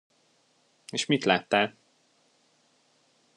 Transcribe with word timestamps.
És 0.91 1.05
mit 1.07 1.23
láttál? 1.23 1.75